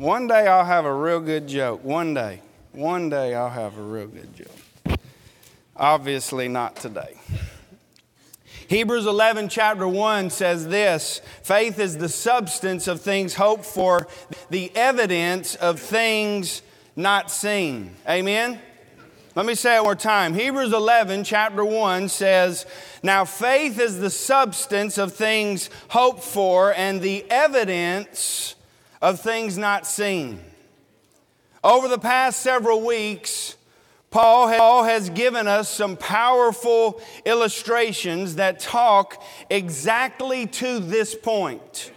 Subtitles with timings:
[0.00, 1.84] One day I'll have a real good joke.
[1.84, 2.40] One day.
[2.72, 4.98] One day I'll have a real good joke.
[5.76, 7.20] Obviously, not today.
[8.68, 14.08] Hebrews 11, chapter 1 says this faith is the substance of things hoped for,
[14.48, 16.62] the evidence of things
[16.96, 17.94] not seen.
[18.08, 18.58] Amen?
[19.34, 20.32] Let me say it one more time.
[20.32, 22.64] Hebrews 11, chapter 1 says,
[23.02, 28.54] Now faith is the substance of things hoped for and the evidence
[29.00, 30.40] of things not seen.
[31.62, 33.56] Over the past several weeks,
[34.10, 41.92] Paul has given us some powerful illustrations that talk exactly to this point.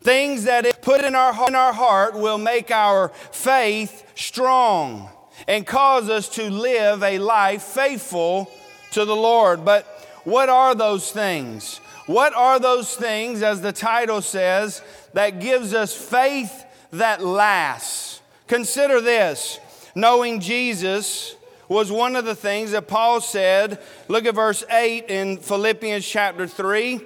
[0.00, 5.10] Things that, if put in our, in our heart, will make our faith strong
[5.48, 8.50] and cause us to live a life faithful
[8.92, 9.64] to the Lord.
[9.64, 9.84] But
[10.24, 11.80] what are those things?
[12.06, 14.82] What are those things, as the title says,
[15.12, 18.20] that gives us faith that lasts?
[18.46, 19.60] Consider this
[19.94, 21.36] knowing Jesus
[21.68, 23.78] was one of the things that Paul said.
[24.08, 27.00] Look at verse 8 in Philippians chapter 3.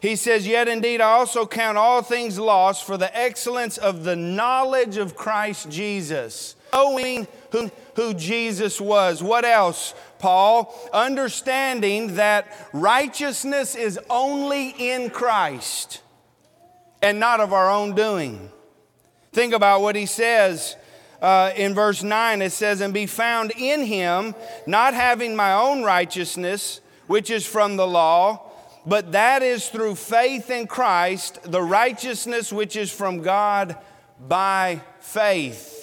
[0.00, 4.16] He says, Yet indeed I also count all things lost for the excellence of the
[4.16, 6.56] knowledge of Christ Jesus.
[6.72, 9.22] Knowing who, who Jesus was.
[9.22, 10.74] What else, Paul?
[10.92, 16.02] Understanding that righteousness is only in Christ
[17.02, 18.50] and not of our own doing.
[19.32, 20.76] Think about what he says
[21.20, 24.34] uh, in verse 9, it says, And be found in him,
[24.66, 28.50] not having my own righteousness, which is from the law,
[28.84, 33.76] but that is through faith in Christ, the righteousness which is from God
[34.20, 35.75] by faith.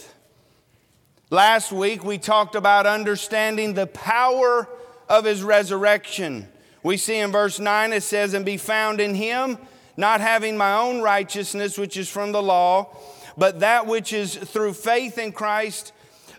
[1.34, 4.70] Last week, we talked about understanding the power
[5.10, 6.48] of his resurrection.
[6.84, 9.58] We see in verse 9, it says, And be found in him,
[9.98, 12.96] not having my own righteousness, which is from the law
[13.38, 15.92] but that which is through faith in Christ,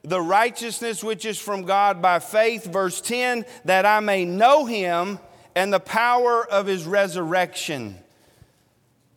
[0.03, 2.65] the righteousness which is from God by faith.
[2.65, 5.19] Verse 10 that I may know him
[5.55, 7.99] and the power of his resurrection.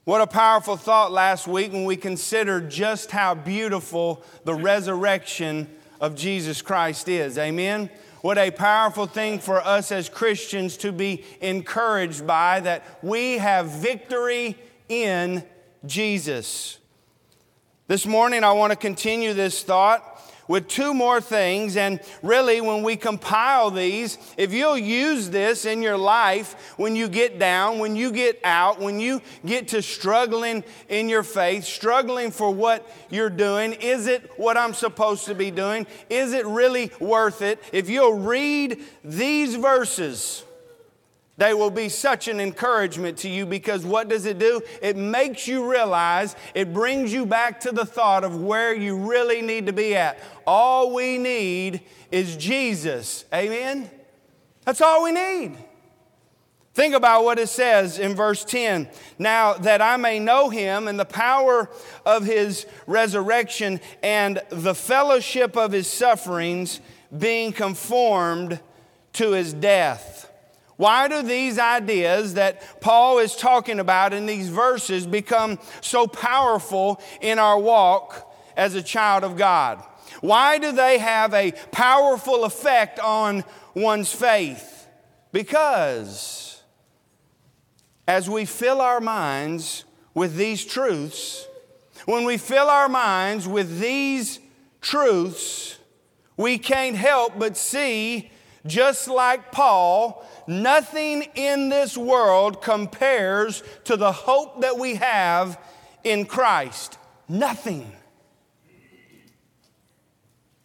[0.07, 5.67] What a powerful thought last week when we considered just how beautiful the resurrection
[5.99, 7.37] of Jesus Christ is.
[7.37, 7.89] Amen.
[8.21, 13.67] What a powerful thing for us as Christians to be encouraged by that we have
[13.67, 14.57] victory
[14.87, 15.43] in
[15.85, 16.79] Jesus.
[17.87, 20.16] This morning, I want to continue this thought
[20.47, 21.77] with two more things.
[21.77, 27.07] And really, when we compile these, if you'll use this in your life when you
[27.07, 32.31] get down, when you get out, when you get to struggling in your faith, struggling
[32.31, 35.87] for what you're doing, is it what I'm supposed to be doing?
[36.09, 37.61] Is it really worth it?
[37.71, 40.43] If you'll read these verses,
[41.37, 44.61] they will be such an encouragement to you because what does it do?
[44.81, 49.43] It makes you realize, it brings you back to the thought of where you really
[49.43, 50.19] need to be at.
[50.47, 51.81] All we need
[52.11, 53.25] is Jesus.
[53.31, 53.89] Amen?
[54.65, 55.57] That's all we need.
[56.73, 58.89] Think about what it says in verse 10.
[59.19, 61.69] Now that I may know him and the power
[62.05, 66.81] of his resurrection and the fellowship of his sufferings,
[67.15, 68.59] being conformed
[69.13, 70.26] to his death
[70.77, 77.01] why do these ideas that Paul is talking about in these verses become so powerful
[77.19, 79.83] in our walk as a child of God?
[80.21, 83.43] Why do they have a powerful effect on
[83.73, 84.87] one's faith?
[85.31, 86.61] Because
[88.07, 89.83] as we fill our minds
[90.13, 91.47] with these truths,
[92.05, 94.39] when we fill our minds with these
[94.81, 95.77] truths,
[96.37, 98.31] we can't help but see,
[98.65, 105.59] just like Paul, Nothing in this world compares to the hope that we have
[106.03, 106.97] in Christ.
[107.27, 107.91] Nothing.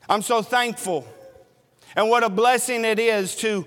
[0.09, 1.07] I'm so thankful.
[1.97, 3.67] And what a blessing it is to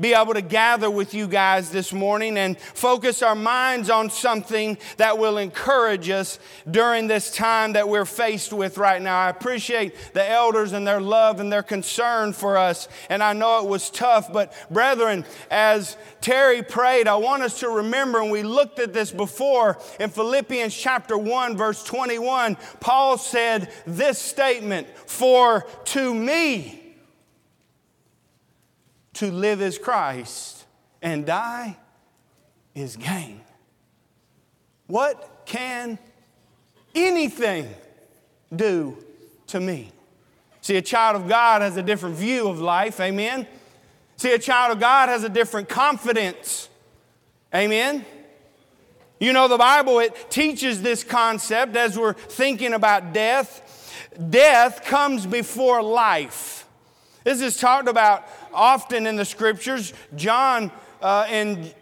[0.00, 4.78] be able to gather with you guys this morning and focus our minds on something
[4.96, 6.38] that will encourage us
[6.70, 9.18] during this time that we're faced with right now.
[9.18, 13.64] I appreciate the elders and their love and their concern for us, and I know
[13.64, 18.42] it was tough, but brethren, as Terry prayed, I want us to remember, and we
[18.42, 25.66] looked at this before in Philippians chapter 1, verse 21, Paul said this statement, For
[25.86, 26.77] to me,
[29.18, 30.64] to live is Christ
[31.02, 31.76] and die
[32.74, 33.40] is gain.
[34.86, 35.98] What can
[36.94, 37.68] anything
[38.54, 38.96] do
[39.48, 39.90] to me?
[40.60, 43.46] See, a child of God has a different view of life, amen?
[44.16, 46.68] See, a child of God has a different confidence,
[47.52, 48.04] amen?
[49.18, 53.92] You know, the Bible, it teaches this concept as we're thinking about death.
[54.30, 56.66] Death comes before life.
[57.24, 59.94] This is talked about often in the scriptures.
[60.16, 60.70] John,
[61.00, 61.72] uh, and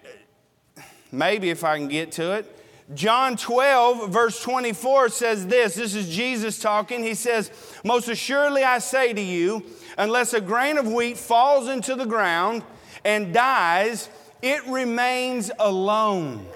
[1.10, 2.52] maybe if I can get to it,
[2.94, 5.74] John 12, verse 24 says this.
[5.74, 7.02] This is Jesus talking.
[7.02, 7.50] He says,
[7.84, 9.64] Most assuredly I say to you,
[9.98, 12.62] unless a grain of wheat falls into the ground
[13.04, 14.08] and dies,
[14.40, 16.46] it remains alone.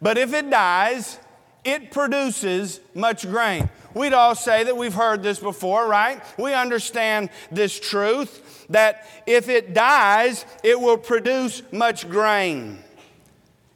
[0.00, 1.18] But if it dies,
[1.64, 3.68] it produces much grain.
[3.94, 6.22] We'd all say that we've heard this before, right?
[6.38, 12.78] We understand this truth that if it dies, it will produce much grain.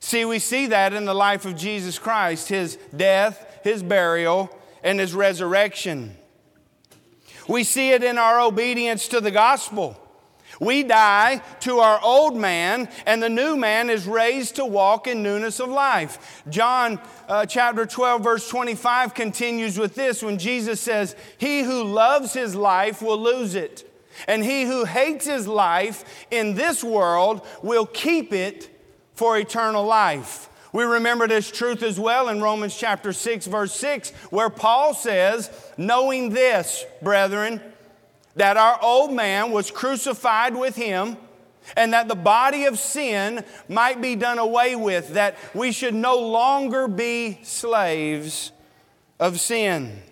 [0.01, 5.01] See, we see that in the life of Jesus Christ his death, his burial, and
[5.01, 6.17] his resurrection.
[7.49, 10.01] We see it in our obedience to the gospel.
[10.61, 15.23] We die to our old man, and the new man is raised to walk in
[15.23, 16.43] newness of life.
[16.49, 22.33] John uh, chapter 12, verse 25 continues with this when Jesus says, He who loves
[22.33, 23.91] his life will lose it,
[24.27, 28.71] and he who hates his life in this world will keep it
[29.15, 30.49] for eternal life.
[30.73, 35.51] We remember this truth as well in Romans chapter 6, verse 6, where Paul says,
[35.79, 37.63] Knowing this, brethren,
[38.35, 41.17] that our old man was crucified with him,
[41.77, 46.19] and that the body of sin might be done away with, that we should no
[46.19, 48.53] longer be slaves
[49.19, 50.03] of sin.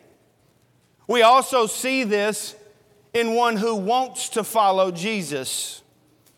[1.07, 2.57] We also see this
[3.15, 5.83] in one who wants to follow Jesus.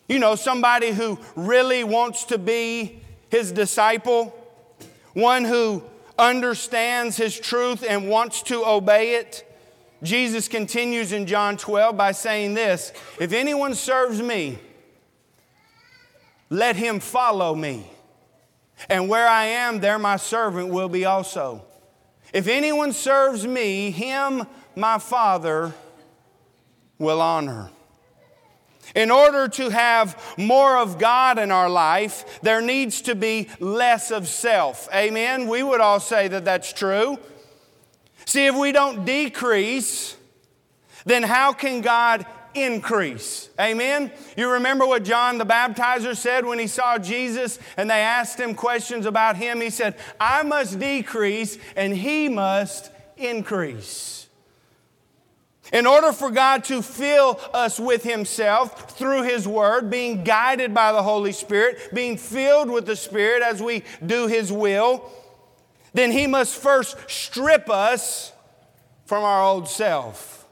[0.09, 3.01] You know, somebody who really wants to be
[3.31, 4.37] his disciple,
[5.15, 5.83] one who
[6.19, 9.43] understands his truth and wants to obey it.
[10.03, 14.59] Jesus continues in John 12 by saying this If anyone serves me,
[16.51, 17.91] let him follow me.
[18.91, 21.65] And where I am, there my servant will be also.
[22.33, 24.47] If anyone serves me, him
[24.77, 25.73] my Father
[26.99, 27.71] will honor.
[28.95, 34.11] In order to have more of God in our life, there needs to be less
[34.11, 34.89] of self.
[34.95, 35.49] Amen?
[35.49, 37.19] We would all say that that's true.
[38.25, 40.17] See, if we don't decrease,
[41.05, 43.51] then how can God increase?
[43.61, 44.11] Amen?
[44.37, 48.55] You remember what John the Baptizer said when he saw Jesus and they asked him
[48.55, 49.61] questions about him?
[49.61, 54.16] He said, I must decrease and he must increase.
[55.73, 60.93] In order for God to fill us with Himself through His Word, being guided by
[60.93, 65.11] the Holy Spirit, being filled with the Spirit as we do His will,
[65.97, 68.33] then he must first strip us
[69.07, 70.46] from our old self.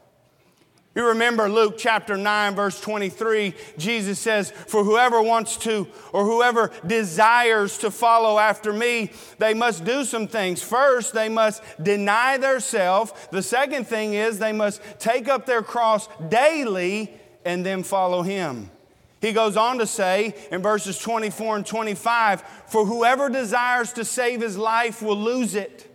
[0.95, 6.71] You remember Luke chapter 9, verse 23, Jesus says, For whoever wants to, or whoever
[6.87, 10.63] desires to follow after me, they must do some things.
[10.63, 13.11] First, they must deny themselves.
[13.29, 17.11] The second thing is they must take up their cross daily
[17.43, 18.71] and then follow him.
[19.19, 24.39] He goes on to say in verses 24 and 25 For whoever desires to save
[24.39, 25.91] his life will lose it.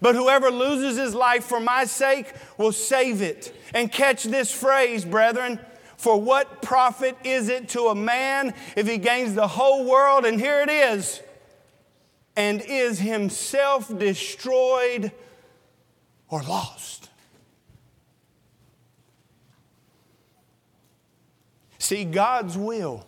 [0.00, 3.54] But whoever loses his life for my sake will save it.
[3.74, 5.60] And catch this phrase, brethren.
[5.96, 10.40] For what profit is it to a man if he gains the whole world, and
[10.40, 11.20] here it is,
[12.34, 15.12] and is himself destroyed
[16.28, 17.08] or lost?
[21.78, 23.06] See, God's will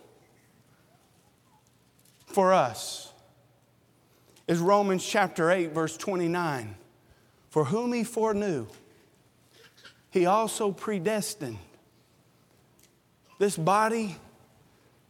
[2.26, 3.12] for us
[4.46, 6.76] is Romans chapter 8, verse 29.
[7.54, 8.66] For whom he foreknew,
[10.10, 11.58] he also predestined.
[13.38, 14.16] This body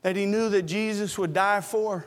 [0.02, 2.04] that he knew that Jesus would die for,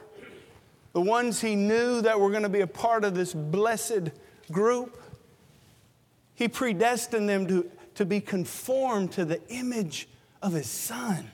[0.93, 4.11] the ones he knew that were going to be a part of this blessed
[4.51, 5.01] group,
[6.35, 10.07] he predestined them to, to be conformed to the image
[10.43, 11.31] of his son.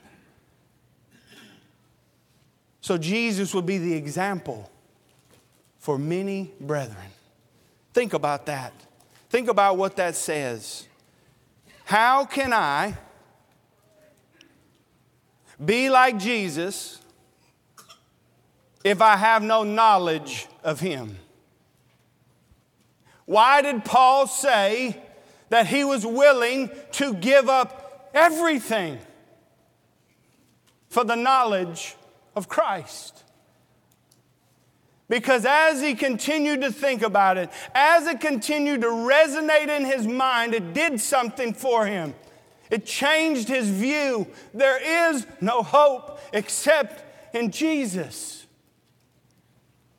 [2.79, 4.71] So Jesus would be the example
[5.77, 7.11] for many brethren.
[7.93, 8.71] Think about that.
[9.33, 10.87] Think about what that says.
[11.85, 12.95] How can I
[15.65, 17.01] be like Jesus
[18.83, 21.17] if I have no knowledge of him?
[23.25, 25.01] Why did Paul say
[25.49, 28.99] that he was willing to give up everything
[30.89, 31.95] for the knowledge
[32.35, 33.23] of Christ.
[35.09, 40.07] Because as he continued to think about it, as it continued to resonate in his
[40.07, 42.15] mind, it did something for him.
[42.71, 44.27] It changed his view.
[44.53, 48.45] There is no hope except in Jesus.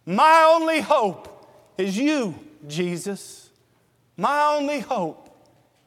[0.07, 2.35] My only hope is you,
[2.67, 3.51] Jesus.
[4.17, 5.29] My only hope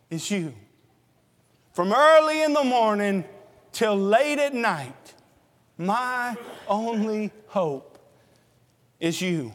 [0.10, 0.54] is you.
[1.74, 3.24] From early in the morning
[3.72, 5.14] till late at night,
[5.78, 6.36] my
[6.68, 7.87] only hope
[9.00, 9.54] is you.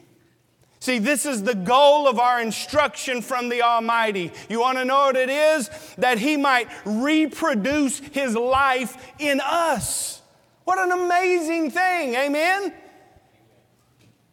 [0.80, 4.32] See, this is the goal of our instruction from the Almighty.
[4.48, 5.70] You want to know what it is?
[5.98, 10.20] That He might reproduce His life in us.
[10.64, 12.74] What an amazing thing, amen?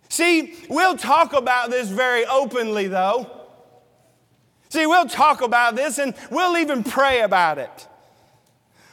[0.10, 3.30] See, we'll talk about this very openly, though.
[4.70, 7.88] See, we'll talk about this and we'll even pray about it.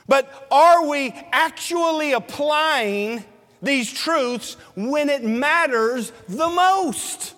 [0.08, 3.24] But are we actually applying
[3.62, 7.34] these truths when it matters the most?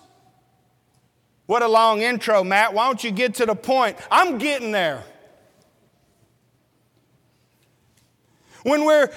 [1.45, 2.73] What a long intro, Matt.
[2.73, 3.97] Why don't you get to the point?
[4.11, 5.03] I'm getting there.
[8.63, 9.09] When we're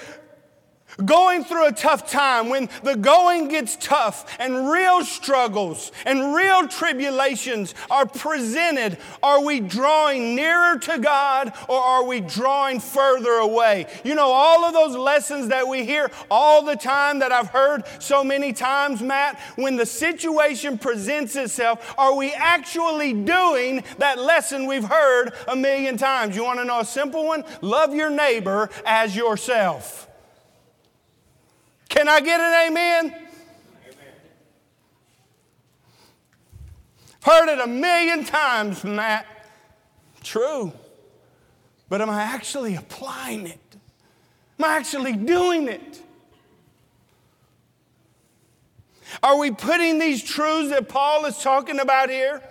[1.04, 6.68] going through a tough time, when the going gets tough and real struggles and real
[6.68, 13.86] tribulations are presented, are we drawing nearer to God or are we drawing further away?
[14.04, 17.84] You know, all of those lessons that we hear all the time that I've heard
[17.98, 24.66] so many times, Matt, when the situation presents itself, are we actually doing that lesson
[24.66, 26.36] we've heard a million times?
[26.36, 27.44] You want to know a simple one?
[27.60, 30.08] Love your neighbor as yourself.
[31.92, 33.04] Can I get an amen?
[33.06, 33.22] amen?
[37.22, 39.26] Heard it a million times, Matt.
[40.24, 40.72] True.
[41.90, 43.60] But am I actually applying it?
[44.58, 46.00] Am I actually doing it?
[49.22, 52.42] Are we putting these truths that Paul is talking about here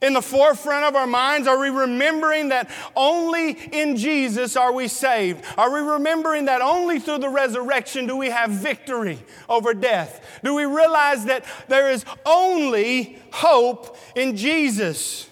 [0.00, 1.48] in the forefront of our minds?
[1.48, 5.44] Are we remembering that only in Jesus are we saved?
[5.56, 10.40] Are we remembering that only through the resurrection do we have victory over death?
[10.44, 15.28] Do we realize that there is only hope in Jesus?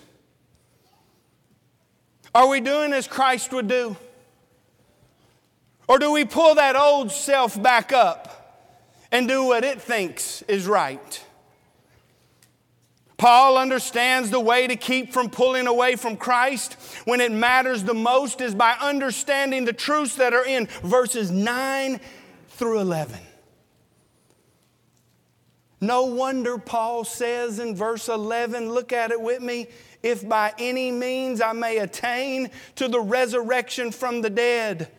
[2.34, 3.96] Are we doing as Christ would do?
[5.88, 8.36] Or do we pull that old self back up
[9.12, 11.25] and do what it thinks is right?
[13.16, 16.74] Paul understands the way to keep from pulling away from Christ
[17.06, 21.98] when it matters the most is by understanding the truths that are in verses 9
[22.50, 23.18] through 11.
[25.80, 29.68] No wonder Paul says in verse 11, look at it with me,
[30.02, 34.90] if by any means I may attain to the resurrection from the dead.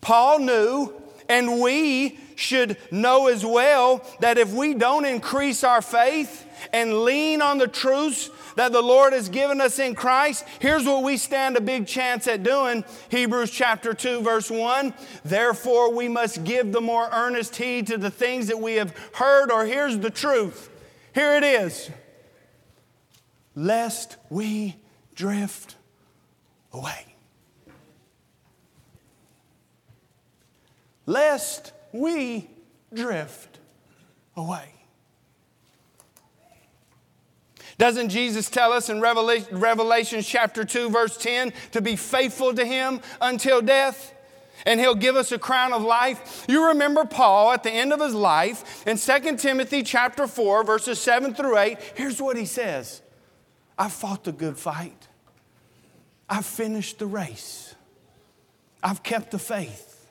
[0.00, 0.94] Paul knew,
[1.28, 7.42] and we should know as well, that if we don't increase our faith, and lean
[7.42, 11.56] on the truths that the Lord has given us in Christ, here's what we stand
[11.56, 12.84] a big chance at doing.
[13.08, 14.92] Hebrews chapter 2, verse 1.
[15.24, 19.50] Therefore, we must give the more earnest heed to the things that we have heard,
[19.50, 20.70] or here's the truth.
[21.14, 21.90] Here it is.
[23.54, 24.76] Lest we
[25.14, 25.76] drift
[26.72, 27.16] away.
[31.06, 32.50] Lest we
[32.92, 33.58] drift
[34.36, 34.77] away.
[37.78, 42.64] Doesn't Jesus tell us in Revelation, Revelation chapter 2, verse 10, to be faithful to
[42.64, 44.14] him until death?
[44.66, 46.44] and he'll give us a crown of life.
[46.48, 50.98] You remember Paul at the end of his life in 2 Timothy chapter 4 verses
[51.00, 51.78] 7 through 8.
[51.94, 53.00] Here's what he says.
[53.78, 55.06] I fought the good fight.
[56.28, 57.74] I've finished the race.
[58.82, 60.06] I've kept the faith.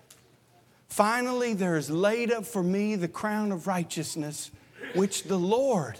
[0.87, 4.49] Finally there is laid up for me the crown of righteousness
[4.95, 5.99] which the Lord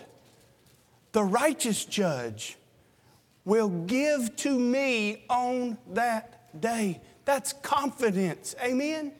[1.18, 2.58] the righteous judge
[3.44, 7.02] will give to me on that day.
[7.26, 8.54] That's confidence.
[8.64, 9.12] Amen?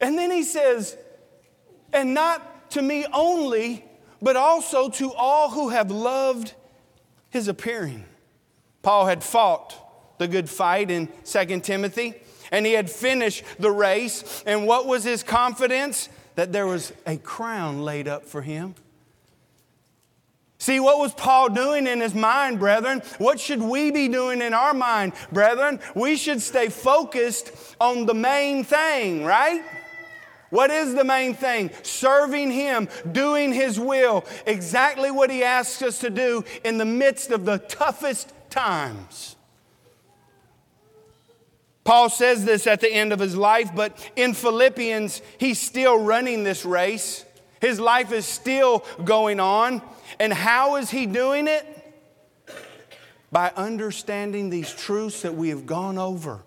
[0.00, 0.96] And then he says,
[1.92, 3.84] and not to me only,
[4.22, 6.54] but also to all who have loved
[7.28, 8.06] his appearing.
[8.80, 12.14] Paul had fought the good fight in 2 Timothy,
[12.50, 14.42] and he had finished the race.
[14.46, 16.08] And what was his confidence?
[16.36, 18.76] That there was a crown laid up for him.
[20.64, 23.02] See, what was Paul doing in his mind, brethren?
[23.18, 25.78] What should we be doing in our mind, brethren?
[25.94, 29.62] We should stay focused on the main thing, right?
[30.48, 31.70] What is the main thing?
[31.82, 37.30] Serving Him, doing His will, exactly what He asks us to do in the midst
[37.30, 39.36] of the toughest times.
[41.84, 46.42] Paul says this at the end of his life, but in Philippians, he's still running
[46.42, 47.26] this race.
[47.60, 49.82] His life is still going on.
[50.18, 51.66] And how is he doing it?
[53.32, 56.42] By understanding these truths that we have gone over.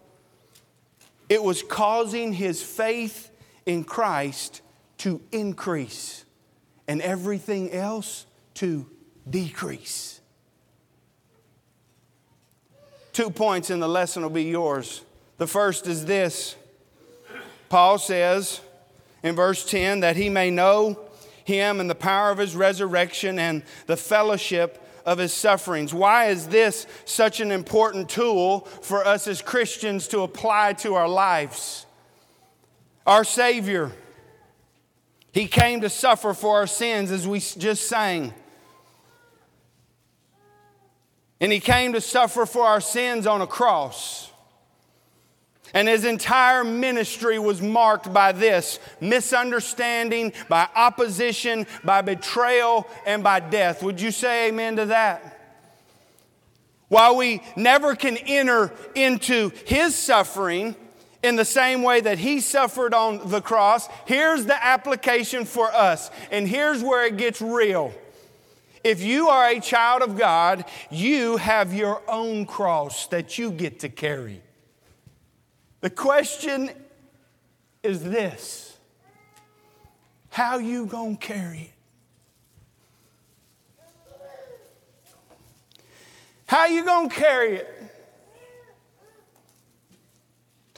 [1.30, 3.30] It was causing his faith
[3.66, 4.62] in Christ
[5.00, 6.24] to increase
[6.88, 8.90] and everything else to
[9.30, 10.22] decrease.
[13.12, 15.02] Two points in the lesson will be yours.
[15.38, 16.56] The first is this
[17.68, 18.62] Paul says
[19.24, 21.00] in verse 10 that he may know
[21.48, 25.94] him and the power of his resurrection and the fellowship of his sufferings.
[25.94, 31.08] Why is this such an important tool for us as Christians to apply to our
[31.08, 31.86] lives?
[33.06, 33.94] Our Savior,
[35.32, 38.34] He came to suffer for our sins, as we just sang.
[41.40, 44.30] And He came to suffer for our sins on a cross.
[45.74, 53.40] And his entire ministry was marked by this misunderstanding, by opposition, by betrayal, and by
[53.40, 53.84] death.
[53.84, 55.34] Would you say amen to that?
[56.90, 60.76] While we never can enter into his suffering
[61.22, 66.10] in the same way that he suffered on the cross, here's the application for us.
[66.32, 67.94] And here's where it gets real.
[68.84, 73.82] If you are a child of God, you have your own cross that you get
[73.82, 74.42] to carry.
[75.88, 76.70] The question
[77.82, 78.76] is this
[80.28, 81.72] How you gonna carry
[83.80, 83.86] it?
[86.46, 87.74] How you gonna carry it?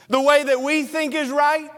[0.06, 1.72] The way that we think is right?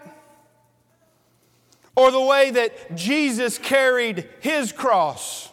[1.96, 5.50] Or the way that Jesus carried his cross?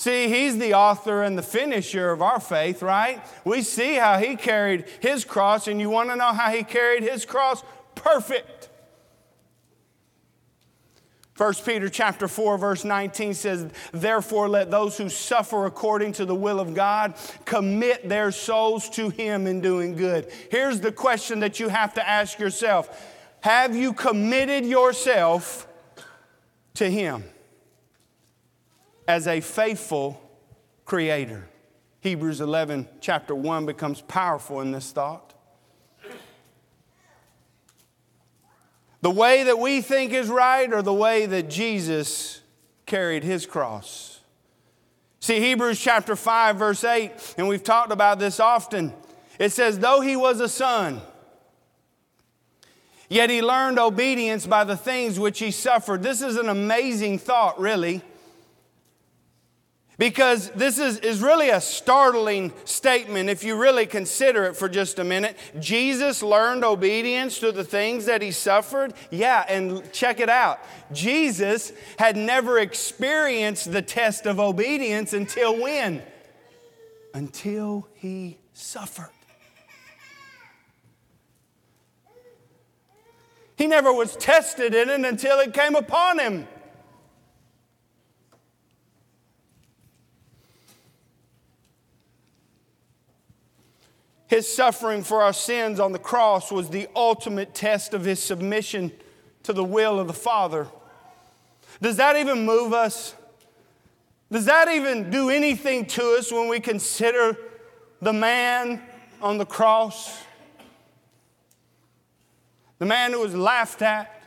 [0.00, 3.22] See, he's the author and the finisher of our faith, right?
[3.44, 7.02] We see how he carried his cross, and you want to know how he carried
[7.02, 7.62] his cross?
[7.94, 8.70] Perfect.
[11.36, 16.34] 1 Peter chapter 4 verse 19 says, "Therefore let those who suffer according to the
[16.34, 17.12] will of God
[17.44, 22.08] commit their souls to him in doing good." Here's the question that you have to
[22.08, 22.88] ask yourself.
[23.40, 25.66] Have you committed yourself
[26.76, 27.24] to him?
[29.10, 30.22] As a faithful
[30.84, 31.48] creator.
[32.00, 35.34] Hebrews 11, chapter 1, becomes powerful in this thought.
[39.02, 42.40] The way that we think is right, or the way that Jesus
[42.86, 44.20] carried his cross.
[45.18, 48.94] See, Hebrews chapter 5, verse 8, and we've talked about this often.
[49.40, 51.00] It says, Though he was a son,
[53.08, 56.04] yet he learned obedience by the things which he suffered.
[56.04, 58.04] This is an amazing thought, really
[60.00, 64.98] because this is, is really a startling statement if you really consider it for just
[64.98, 65.36] a minute.
[65.58, 68.94] Jesus learned obedience to the things that he suffered.
[69.10, 70.58] Yeah, and check it out.
[70.90, 76.02] Jesus had never experienced the test of obedience until when?
[77.12, 79.10] Until he suffered.
[83.58, 86.48] He never was tested in it until it came upon him.
[94.30, 98.92] His suffering for our sins on the cross was the ultimate test of his submission
[99.42, 100.68] to the will of the Father.
[101.82, 103.16] Does that even move us?
[104.30, 107.36] Does that even do anything to us when we consider
[108.00, 108.80] the man
[109.20, 110.22] on the cross?
[112.78, 114.22] The man who was laughed at,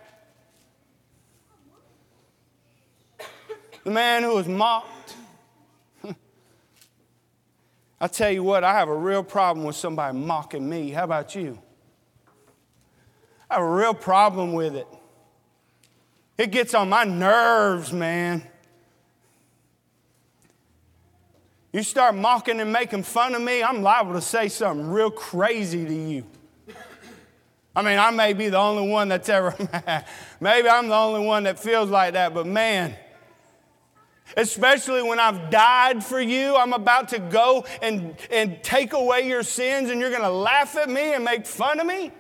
[3.85, 4.92] the man who was mocked
[8.03, 10.89] I tell you what, I have a real problem with somebody mocking me.
[10.89, 11.57] How about you?
[13.49, 14.87] I have a real problem with it.
[16.37, 18.43] It gets on my nerves, man.
[21.71, 25.85] You start mocking and making fun of me, I'm liable to say something real crazy
[25.85, 26.25] to you.
[27.73, 29.55] I mean, I may be the only one that's ever,
[30.41, 32.97] maybe I'm the only one that feels like that, but man,
[34.35, 39.43] Especially when I've died for you, I'm about to go and, and take away your
[39.43, 42.11] sins, and you're going to laugh at me and make fun of me?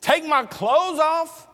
[0.00, 1.48] Take my clothes off?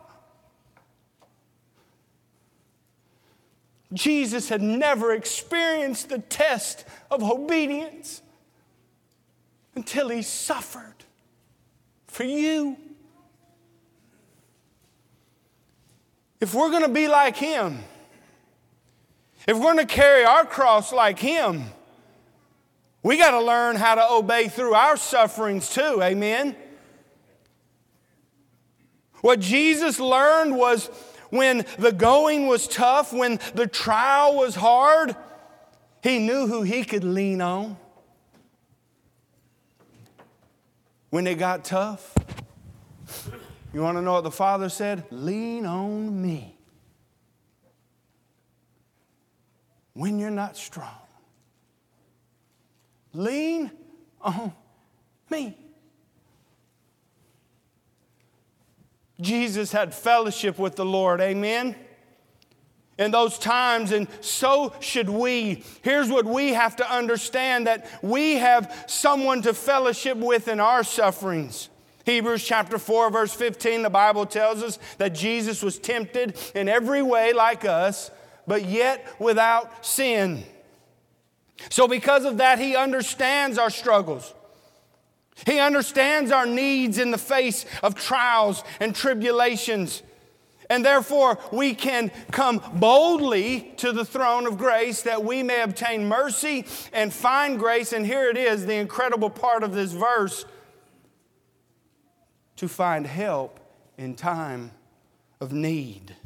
[3.93, 8.21] Jesus had never experienced the test of obedience
[9.75, 10.95] until he suffered
[12.07, 12.77] for you.
[16.39, 17.79] If we're going to be like him,
[19.47, 21.63] if we're going to carry our cross like Him,
[23.01, 25.99] we got to learn how to obey through our sufferings too.
[26.01, 26.55] Amen.
[29.21, 30.87] What Jesus learned was
[31.29, 35.15] when the going was tough, when the trial was hard,
[36.03, 37.77] he knew who he could lean on.
[41.09, 42.13] When it got tough,
[43.73, 45.05] you want to know what the Father said?
[45.09, 46.56] Lean on me.
[49.97, 50.93] When you're not strong.
[53.13, 53.71] Lean
[54.21, 54.53] on
[55.31, 55.57] me.
[59.19, 61.19] Jesus had fellowship with the Lord.
[61.19, 61.75] Amen.
[62.99, 65.63] In those times, and so should we.
[65.81, 70.83] Here's what we have to understand that we have someone to fellowship with in our
[70.83, 71.69] sufferings.
[72.05, 77.01] Hebrews chapter 4, verse 15, the Bible tells us that Jesus was tempted in every
[77.01, 78.11] way like us,
[78.47, 80.43] but yet without sin.
[81.69, 84.33] So, because of that, he understands our struggles.
[85.45, 90.01] He understands our needs in the face of trials and tribulations.
[90.69, 96.07] And therefore, we can come boldly to the throne of grace that we may obtain
[96.07, 97.93] mercy and find grace.
[97.93, 100.45] And here it is, the incredible part of this verse
[102.57, 103.59] to find help
[103.97, 104.71] in time
[105.39, 106.16] of need.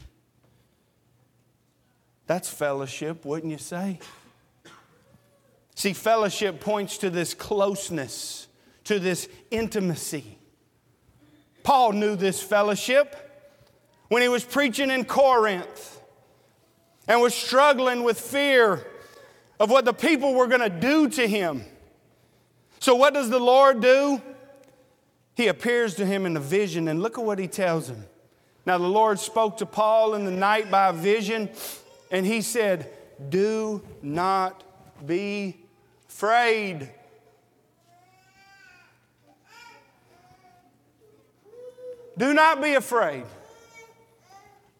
[2.32, 4.00] That's fellowship, wouldn't you say?
[5.76, 8.48] See, fellowship points to this closeness,
[8.86, 10.38] to this intimacy.
[11.64, 13.18] Paul knew this fellowship
[14.08, 16.00] when he was preaching in Corinth
[17.06, 18.88] and was struggling with fear
[19.60, 21.66] of what the people were going to do to him.
[22.80, 24.22] So, what does the Lord do?
[25.36, 28.06] He appears to him in a vision, and look at what he tells him.
[28.66, 31.50] Now, the Lord spoke to Paul in the night by a vision,
[32.12, 32.92] and he said,
[33.30, 34.64] Do not
[35.06, 35.58] be
[36.08, 36.92] afraid.
[42.18, 43.24] Do not be afraid,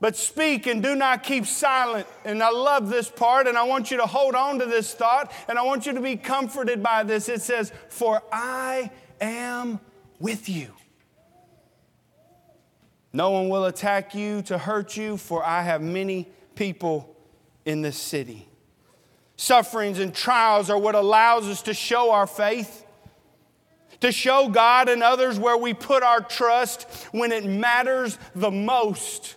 [0.02, 2.06] but speak and do not keep silent.
[2.26, 5.32] And I love this part, and I want you to hold on to this thought,
[5.48, 7.30] and I want you to be comforted by this.
[7.30, 8.92] It says, For I
[9.22, 9.80] am
[10.20, 10.68] with you.
[13.14, 17.11] No one will attack you to hurt you, for I have many people
[17.66, 18.48] in this city.
[19.36, 22.86] Sufferings and trials are what allows us to show our faith,
[24.00, 29.36] to show God and others where we put our trust when it matters the most.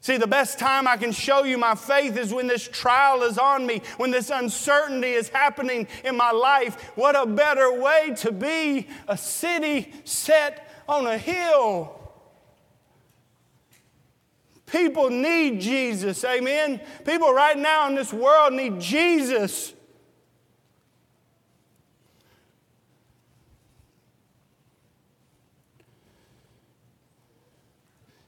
[0.00, 3.38] See, the best time I can show you my faith is when this trial is
[3.38, 6.92] on me, when this uncertainty is happening in my life.
[6.94, 12.03] What a better way to be a city set on a hill.
[14.74, 16.80] People need Jesus, amen?
[17.04, 19.72] People right now in this world need Jesus.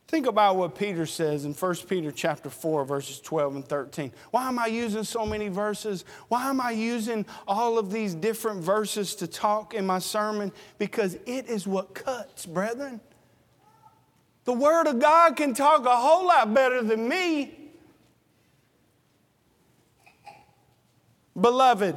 [0.07, 4.13] Think about what Peter says in 1 Peter chapter 4 verses 12 and 13.
[4.31, 6.05] Why am I using so many verses?
[6.29, 10.53] Why am I using all of these different verses to talk in my sermon?
[10.79, 13.01] Because it is what cuts, brethren.
[14.47, 17.53] The Word of God can talk a whole lot better than me.
[21.39, 21.97] Beloved,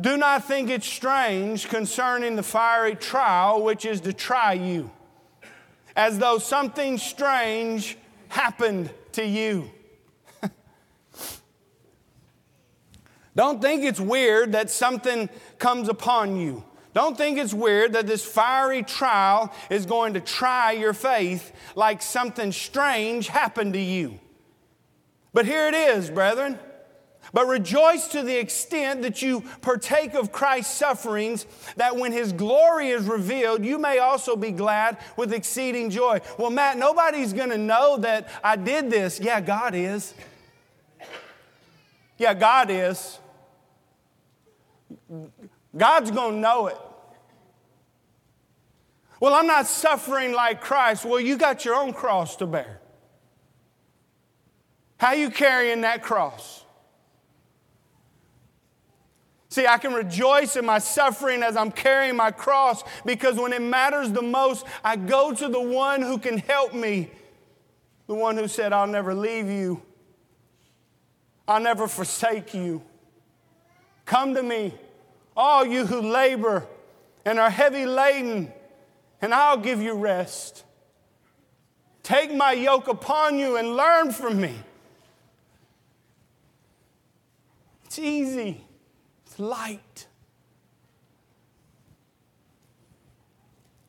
[0.00, 4.88] do not think it strange concerning the fiery trial which is to try you,
[5.96, 9.68] as though something strange happened to you.
[13.34, 15.28] Don't think it's weird that something
[15.58, 16.62] comes upon you.
[16.96, 22.00] Don't think it's weird that this fiery trial is going to try your faith like
[22.00, 24.18] something strange happened to you.
[25.34, 26.58] But here it is, brethren.
[27.34, 31.44] But rejoice to the extent that you partake of Christ's sufferings,
[31.76, 36.22] that when his glory is revealed, you may also be glad with exceeding joy.
[36.38, 39.20] Well, Matt, nobody's going to know that I did this.
[39.20, 40.14] Yeah, God is.
[42.16, 43.18] Yeah, God is.
[45.76, 46.78] God's going to know it.
[49.20, 51.04] Well, I'm not suffering like Christ.
[51.04, 52.80] Well, you got your own cross to bear.
[54.98, 56.64] How you carrying that cross?
[59.48, 63.62] See, I can rejoice in my suffering as I'm carrying my cross because when it
[63.62, 67.10] matters the most, I go to the one who can help me.
[68.06, 69.82] The one who said, I'll never leave you,
[71.48, 72.82] I'll never forsake you.
[74.04, 74.74] Come to me,
[75.36, 76.66] all you who labor
[77.24, 78.52] and are heavy laden
[79.20, 80.64] and I'll give you rest.
[82.02, 84.54] Take my yoke upon you and learn from me.
[87.84, 88.60] It's easy,
[89.24, 90.06] it's light.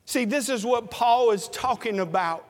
[0.04, 2.46] See, this is what Paul is talking about.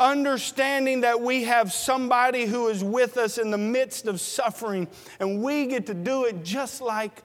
[0.00, 4.88] Understanding that we have somebody who is with us in the midst of suffering,
[5.20, 7.22] and we get to do it just like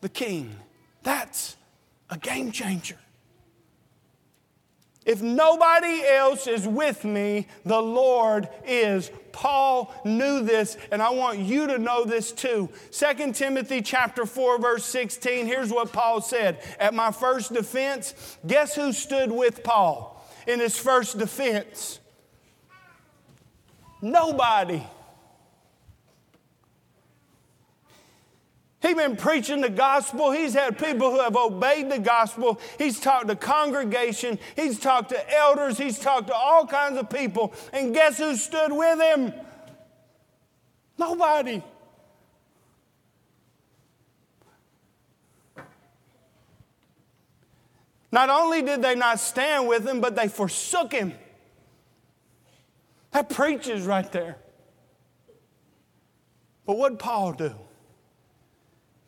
[0.00, 0.54] the king.
[1.02, 1.56] That's
[2.10, 2.98] a game changer.
[5.06, 9.10] If nobody else is with me, the Lord is.
[9.30, 12.68] Paul knew this, and I want you to know this too.
[12.90, 16.58] 2 Timothy chapter 4, verse 16, here's what Paul said.
[16.80, 22.00] At my first defense, guess who stood with Paul in his first defense?
[24.02, 24.82] Nobody.
[28.86, 30.30] He's been preaching the gospel.
[30.30, 32.60] He's had people who have obeyed the gospel.
[32.78, 34.38] He's talked to congregation.
[34.54, 35.76] He's talked to elders.
[35.76, 37.52] He's talked to all kinds of people.
[37.72, 39.32] And guess who stood with him?
[40.98, 41.64] Nobody.
[48.12, 51.12] Not only did they not stand with him, but they forsook him.
[53.10, 54.36] That preaches right there.
[56.64, 57.65] But what Paul do?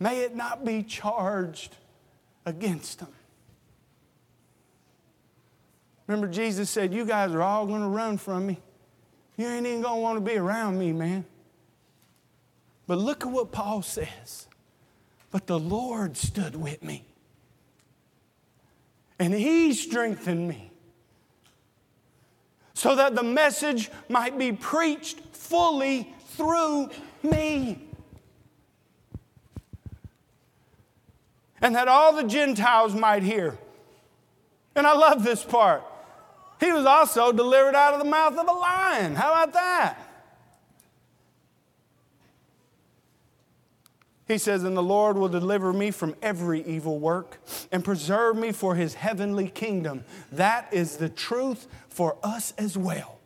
[0.00, 1.76] May it not be charged
[2.46, 3.08] against them.
[6.06, 8.58] Remember, Jesus said, You guys are all going to run from me.
[9.36, 11.24] You ain't even going to want to be around me, man.
[12.86, 14.48] But look at what Paul says.
[15.30, 17.04] But the Lord stood with me,
[19.18, 20.70] and He strengthened me
[22.72, 26.88] so that the message might be preached fully through
[27.22, 27.87] me.
[31.60, 33.58] And that all the Gentiles might hear.
[34.74, 35.82] And I love this part.
[36.60, 39.14] He was also delivered out of the mouth of a lion.
[39.14, 39.98] How about that?
[44.28, 47.38] He says, And the Lord will deliver me from every evil work
[47.72, 50.04] and preserve me for his heavenly kingdom.
[50.30, 53.18] That is the truth for us as well.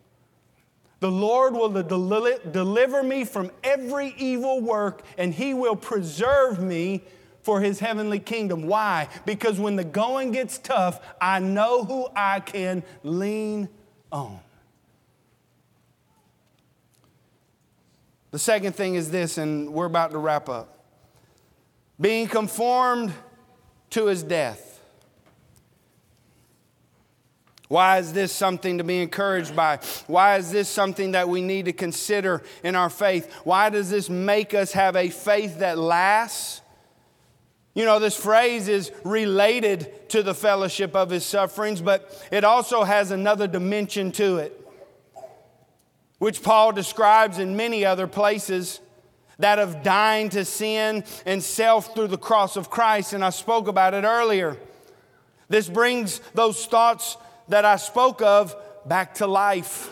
[1.01, 7.03] The Lord will deliver me from every evil work and he will preserve me
[7.43, 8.67] for his heavenly kingdom.
[8.67, 9.07] Why?
[9.25, 13.69] Because when the going gets tough, I know who I can lean
[14.11, 14.39] on.
[18.31, 20.79] The second thing is this, and we're about to wrap up
[22.01, 23.13] being conformed
[23.91, 24.71] to his death.
[27.67, 29.79] Why is this something to be encouraged by?
[30.07, 33.31] Why is this something that we need to consider in our faith?
[33.43, 36.62] Why does this make us have a faith that lasts?
[37.73, 42.83] You know, this phrase is related to the fellowship of his sufferings, but it also
[42.83, 44.59] has another dimension to it,
[46.19, 48.79] which Paul describes in many other places
[49.39, 53.13] that of dying to sin and self through the cross of Christ.
[53.13, 54.55] And I spoke about it earlier.
[55.49, 57.17] This brings those thoughts
[57.49, 58.55] that I spoke of
[58.85, 59.89] back to life.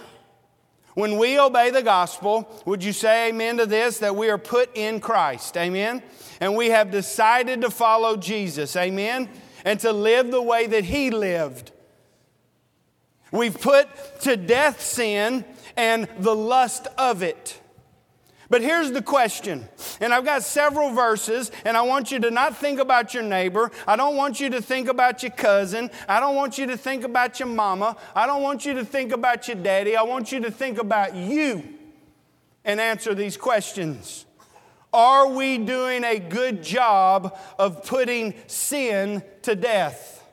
[0.93, 3.99] When we obey the gospel, would you say amen to this?
[3.99, 5.57] That we are put in Christ.
[5.57, 6.03] Amen
[6.41, 9.29] and we have decided to follow Jesus, amen,
[9.63, 11.71] and to live the way that He lived.
[13.31, 13.87] We've put
[14.21, 15.45] to death sin
[15.77, 17.59] and the lust of it.
[18.49, 19.69] But here's the question,
[20.01, 23.71] and I've got several verses, and I want you to not think about your neighbor.
[23.87, 25.89] I don't want you to think about your cousin.
[26.05, 27.95] I don't want you to think about your mama.
[28.13, 29.95] I don't want you to think about your daddy.
[29.95, 31.63] I want you to think about you
[32.65, 34.25] and answer these questions.
[34.93, 40.23] Are we doing a good job of putting sin to death?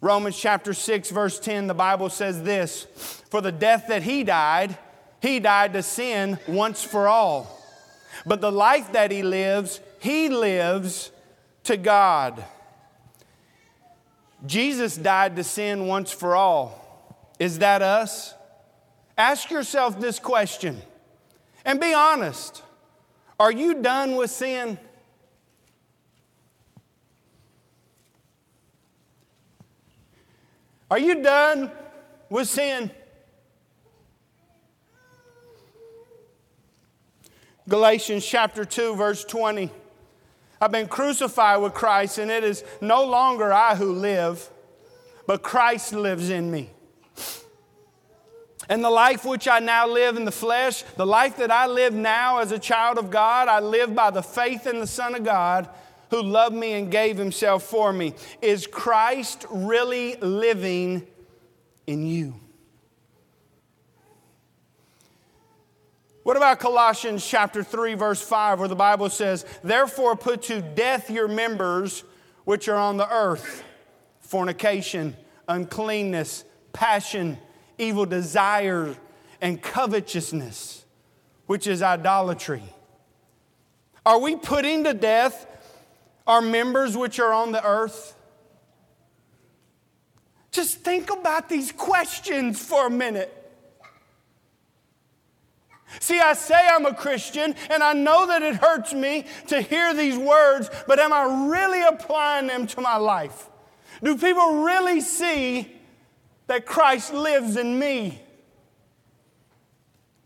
[0.00, 2.86] Romans chapter 6, verse 10, the Bible says this
[3.30, 4.78] For the death that he died,
[5.20, 7.52] he died to sin once for all.
[8.24, 11.10] But the life that he lives, he lives
[11.64, 12.44] to God.
[14.44, 16.82] Jesus died to sin once for all.
[17.38, 18.34] Is that us?
[19.18, 20.80] Ask yourself this question
[21.64, 22.62] and be honest.
[23.38, 24.78] Are you done with sin?
[30.90, 31.70] Are you done
[32.30, 32.90] with sin?
[37.68, 39.70] Galatians chapter 2, verse 20.
[40.60, 44.48] I've been crucified with Christ, and it is no longer I who live,
[45.26, 46.70] but Christ lives in me.
[48.68, 51.94] And the life which I now live in the flesh, the life that I live
[51.94, 55.24] now as a child of God, I live by the faith in the Son of
[55.24, 55.68] God
[56.10, 58.14] who loved me and gave himself for me.
[58.42, 61.06] Is Christ really living
[61.86, 62.34] in you?
[66.24, 71.08] What about Colossians chapter 3 verse 5 where the Bible says, "Therefore put to death
[71.08, 72.02] your members
[72.44, 73.62] which are on the earth:
[74.18, 77.38] fornication, uncleanness, passion,
[77.78, 78.96] evil desire
[79.40, 80.84] and covetousness,
[81.46, 82.62] which is idolatry.
[84.04, 85.46] Are we putting to death
[86.26, 88.14] our members which are on the earth?
[90.50, 93.32] Just think about these questions for a minute.
[96.00, 99.94] See, I say I'm a Christian, and I know that it hurts me to hear
[99.94, 103.48] these words, but am I really applying them to my life?
[104.02, 105.75] Do people really see
[106.46, 108.20] that Christ lives in me?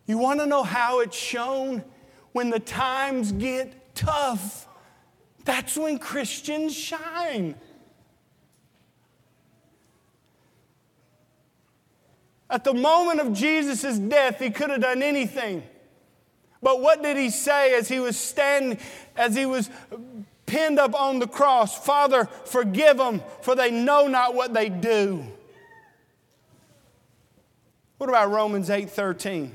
[0.07, 1.85] You want to know how it's shown?
[2.33, 4.67] When the times get tough,
[5.45, 7.55] that's when Christians shine.
[12.49, 15.63] At the moment of Jesus' death, he could have done anything.
[16.63, 18.79] But what did he say as he was standing,
[19.17, 19.71] as he was
[20.47, 21.79] pinned up on the cross?
[21.85, 25.25] Father, forgive them, for they know not what they do.
[28.01, 29.53] What about Romans 8 13?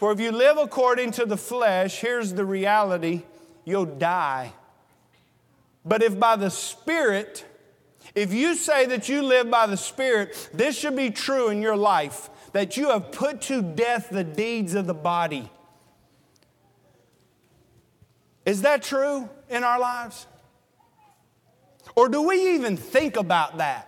[0.00, 3.22] For if you live according to the flesh, here's the reality
[3.64, 4.54] you'll die.
[5.84, 7.44] But if by the Spirit,
[8.16, 11.76] if you say that you live by the Spirit, this should be true in your
[11.76, 15.48] life that you have put to death the deeds of the body.
[18.46, 20.26] Is that true in our lives?
[21.94, 23.87] Or do we even think about that?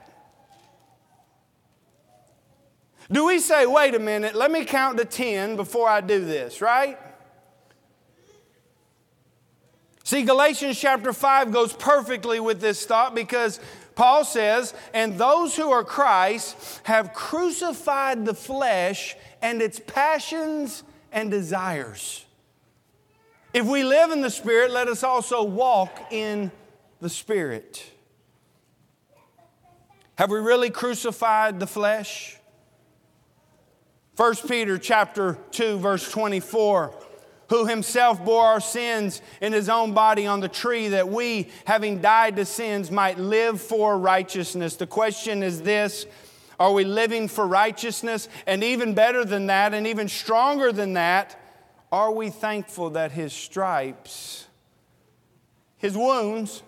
[3.12, 6.60] Do we say, wait a minute, let me count to 10 before I do this,
[6.60, 6.98] right?
[10.04, 13.60] See, Galatians chapter 5 goes perfectly with this thought because
[13.94, 21.30] Paul says, And those who are Christ have crucified the flesh and its passions and
[21.30, 22.24] desires.
[23.52, 26.50] If we live in the Spirit, let us also walk in
[27.00, 27.84] the Spirit.
[30.16, 32.39] Have we really crucified the flesh?
[34.20, 36.94] 1 Peter chapter 2 verse 24
[37.48, 42.02] who himself bore our sins in his own body on the tree that we having
[42.02, 44.76] died to sins might live for righteousness.
[44.76, 46.04] The question is this,
[46.58, 48.28] are we living for righteousness?
[48.46, 51.40] And even better than that and even stronger than that,
[51.90, 54.46] are we thankful that his stripes,
[55.78, 56.62] his wounds,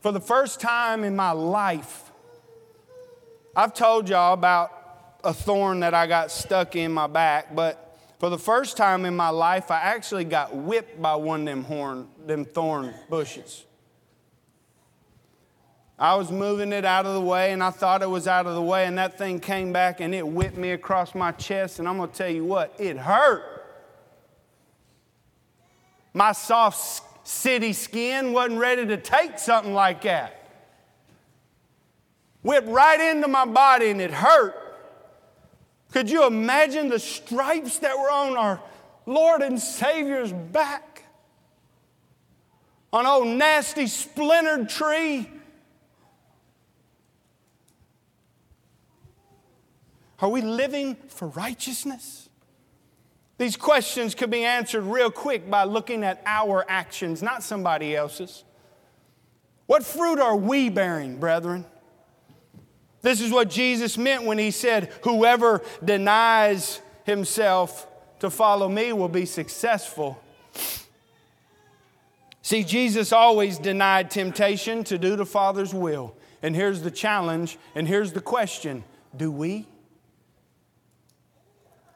[0.00, 2.11] for the first time in my life,
[3.54, 4.72] I've told y'all about
[5.22, 9.14] a thorn that I got stuck in my back, but for the first time in
[9.14, 13.64] my life, I actually got whipped by one of them horn, them thorn bushes.
[15.98, 18.54] I was moving it out of the way and I thought it was out of
[18.54, 21.78] the way, and that thing came back and it whipped me across my chest.
[21.78, 23.44] And I'm to tell you what, it hurt.
[26.14, 30.41] My soft city skin wasn't ready to take something like that
[32.42, 34.54] whipped right into my body and it hurt.
[35.92, 38.60] Could you imagine the stripes that were on our
[39.06, 41.04] Lord and Savior's back?
[42.92, 45.28] On old nasty splintered tree.
[50.18, 52.28] Are we living for righteousness?
[53.38, 58.44] These questions could be answered real quick by looking at our actions, not somebody else's.
[59.66, 61.64] What fruit are we bearing, brethren?
[63.02, 67.88] This is what Jesus meant when he said, Whoever denies himself
[68.20, 70.22] to follow me will be successful.
[72.42, 76.14] See, Jesus always denied temptation to do the Father's will.
[76.42, 78.84] And here's the challenge, and here's the question
[79.16, 79.66] do we?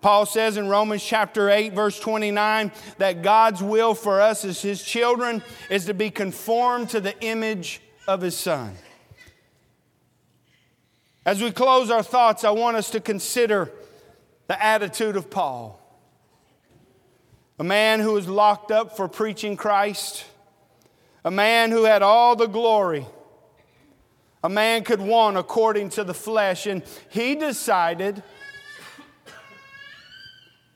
[0.01, 4.83] Paul says in Romans chapter 8, verse 29, that God's will for us as his
[4.83, 8.77] children is to be conformed to the image of his Son.
[11.27, 13.73] As we close our thoughts, I want us to consider
[14.47, 15.81] the attitude of Paul.
[17.59, 20.25] A man who was locked up for preaching Christ,
[21.25, 23.05] a man who had all the glory.
[24.45, 28.23] A man could want according to the flesh, and he decided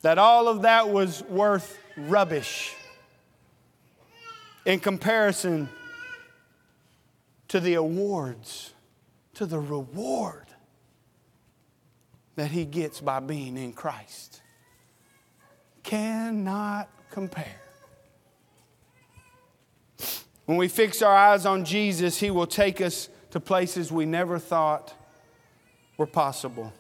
[0.03, 2.75] that all of that was worth rubbish
[4.65, 5.69] in comparison
[7.47, 8.73] to the awards
[9.41, 10.45] to the reward
[12.37, 14.43] that he gets by being in Christ.
[15.83, 17.63] Cannot compare.
[20.45, 24.39] When we fix our eyes on Jesus, he will take us to places we never
[24.39, 24.93] thought
[25.97, 26.71] were possible.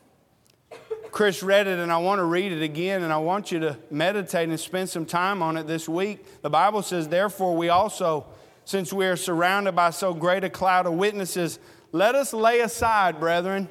[1.10, 3.78] Chris read it, and I want to read it again, and I want you to
[3.90, 6.42] meditate and spend some time on it this week.
[6.42, 8.26] The Bible says, Therefore, we also,
[8.66, 11.58] since we are surrounded by so great a cloud of witnesses,
[11.92, 13.68] let us lay aside, brethren.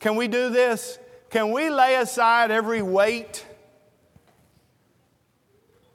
[0.00, 0.98] Can we do this?
[1.30, 3.44] Can we lay aside every weight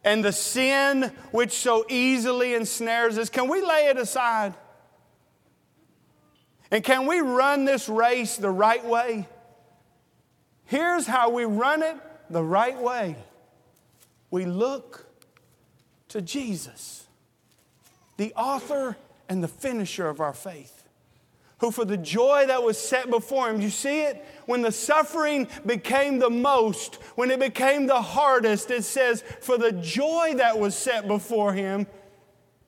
[0.04, 3.30] and the sin which so easily ensnares us?
[3.30, 4.54] Can we lay it aside?
[6.72, 9.28] And can we run this race the right way?
[10.66, 11.96] Here's how we run it
[12.30, 13.16] the right way
[14.32, 15.08] we look
[16.10, 17.08] to Jesus,
[18.18, 20.79] the author and the finisher of our faith,
[21.60, 24.26] who for the joy that was set before him, you see it?
[24.46, 29.74] When the suffering became the most, when it became the hardest, it says, for the
[29.74, 31.86] joy that was set before him,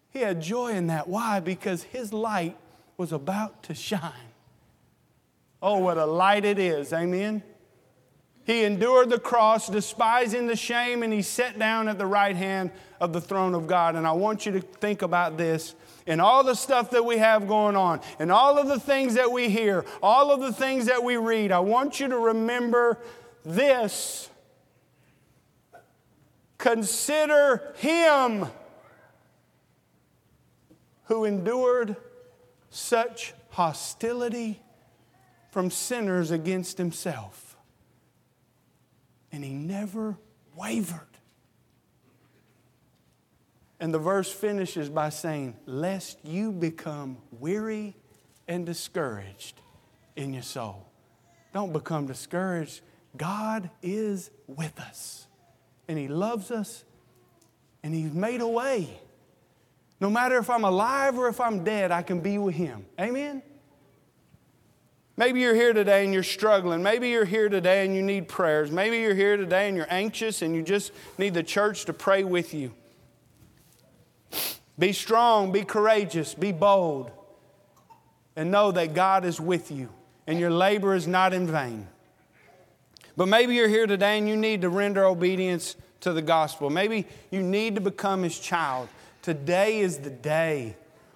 [0.10, 1.08] he had joy in that.
[1.08, 1.40] Why?
[1.40, 2.58] Because his light
[2.98, 4.12] was about to shine.
[5.62, 6.92] Oh, what a light it is.
[6.92, 7.44] Amen.
[8.44, 12.72] He endured the cross, despising the shame, and he sat down at the right hand
[13.00, 13.96] of the throne of God.
[13.96, 15.76] And I want you to think about this
[16.12, 19.32] and all the stuff that we have going on, and all of the things that
[19.32, 21.54] we hear, all of the things that we read.
[21.54, 22.98] I want you to remember
[23.46, 24.30] this.
[26.58, 28.48] Consider him
[31.06, 31.96] who endured
[32.70, 34.60] such hostility
[35.50, 37.56] from sinners against himself.
[39.32, 40.18] And he never
[40.58, 41.11] wavered.
[43.82, 47.96] And the verse finishes by saying, Lest you become weary
[48.48, 49.60] and discouraged
[50.16, 50.86] in your soul.
[51.52, 52.82] Don't become discouraged.
[53.18, 55.26] God is with us,
[55.88, 56.86] and He loves us,
[57.84, 58.88] and He's made a way.
[60.00, 62.86] No matter if I'm alive or if I'm dead, I can be with Him.
[63.00, 63.42] Amen?
[65.18, 66.82] Maybe you're here today and you're struggling.
[66.82, 68.72] Maybe you're here today and you need prayers.
[68.72, 72.24] Maybe you're here today and you're anxious and you just need the church to pray
[72.24, 72.74] with you.
[74.78, 77.12] Be strong, be courageous, be bold,
[78.36, 79.90] and know that God is with you
[80.28, 81.88] and your labor is not in vain.
[83.18, 86.70] But maybe you're here today and you need to render obedience to the gospel.
[86.70, 88.90] Maybe you need to become his child.
[89.22, 90.76] Today is the day.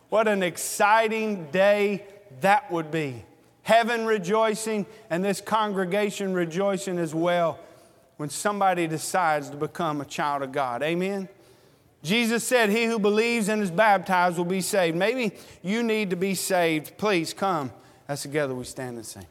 [0.09, 2.05] What an exciting day
[2.41, 3.23] that would be
[3.65, 7.59] heaven rejoicing, and this congregation rejoicing as well
[8.17, 10.83] when somebody decides to become a child of God.
[10.83, 11.27] Amen?
[12.05, 14.95] Jesus said, He who believes and is baptized will be saved.
[14.95, 16.97] Maybe you need to be saved.
[16.97, 17.71] Please come
[18.07, 19.25] as together we stand and sing.